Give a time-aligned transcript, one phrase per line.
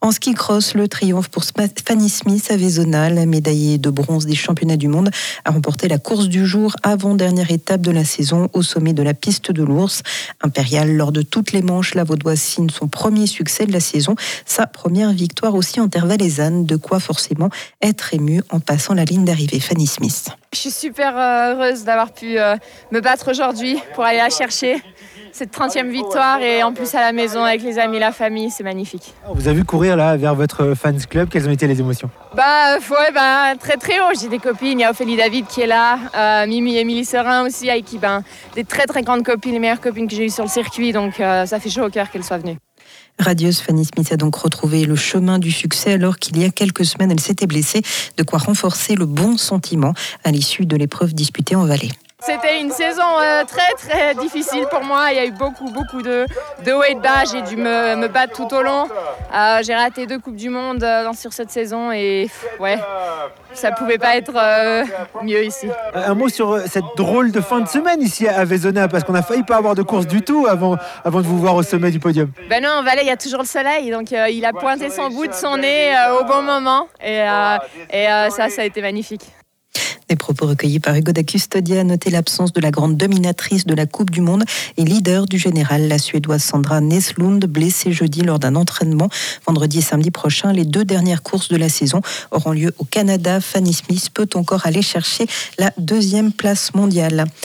[0.00, 4.76] En ski cross, le triomphe pour Fanny Smith à la médaillée de bronze des championnats
[4.76, 5.10] du monde,
[5.44, 9.12] a remporté la course du jour avant-dernière étape de la saison au sommet de la
[9.12, 10.02] piste de l'ours.
[10.40, 14.14] Impériale, lors de toutes les manches, la Vaudoise signe son premier succès de la saison,
[14.46, 17.50] sa première victoire aussi en terre valaisanne, de quoi forcément
[17.82, 19.58] être ému en passant la ligne d'arrivée.
[19.58, 20.28] Fanny Smith.
[20.52, 22.56] Je suis super euh, heureuse d'avoir pu euh,
[22.92, 24.80] me battre aujourd'hui pour aller la chercher
[25.32, 28.64] cette 30e victoire et en plus à la maison avec les amis, la famille, c'est
[28.64, 29.14] magnifique.
[29.32, 32.10] vous avez vu courir là vers votre fans club, quelles ont été les émotions?
[32.34, 35.60] Bah ouais, bah, très très haut, j'ai des copines, il y a Ophélie David qui
[35.60, 38.22] est là, euh, Mimi et Émilie Serin aussi avec qui ben,
[38.54, 41.20] des très très grandes copines, les meilleures copines que j'ai eues sur le circuit, donc
[41.20, 42.58] euh, ça fait chaud au cœur qu'elles soient venues.
[43.18, 46.84] Radieuse Fanny Smith a donc retrouvé le chemin du succès alors qu'il y a quelques
[46.84, 47.82] semaines elle s'était blessée,
[48.16, 49.92] de quoi renforcer le bon sentiment
[50.24, 51.90] à l'issue de l'épreuve disputée en vallée.
[52.28, 55.06] C'était une saison euh, très très difficile pour moi.
[55.12, 56.26] Il y a eu beaucoup beaucoup de,
[56.62, 57.24] de hauts et de bas.
[57.24, 58.86] J'ai dû me, me, battre tout au long.
[59.34, 62.28] Euh, j'ai raté deux coupes du monde euh, sur cette saison et
[62.60, 62.76] ouais,
[63.54, 64.32] ça pouvait pas être
[65.22, 65.68] mieux ici.
[65.94, 69.22] Un mot sur cette drôle de fin de semaine ici à Vézona parce qu'on a
[69.22, 71.98] failli pas avoir de course du tout avant, avant de vous voir au sommet du
[71.98, 72.30] podium.
[72.50, 75.08] Ben non, en Valais il y a toujours le soleil donc il a pointé son
[75.08, 77.20] bout de son nez au bon moment et,
[77.90, 79.22] et ça ça a été magnifique.
[80.10, 83.84] Les propos recueillis par Hugo da Custodia noté l'absence de la grande dominatrice de la
[83.84, 84.44] Coupe du Monde
[84.78, 89.10] et leader du général, la Suédoise Sandra Neslund, blessée jeudi lors d'un entraînement.
[89.46, 92.00] Vendredi et samedi prochain, les deux dernières courses de la saison
[92.30, 93.42] auront lieu au Canada.
[93.42, 95.26] Fanny Smith peut encore aller chercher
[95.58, 97.26] la deuxième place mondiale.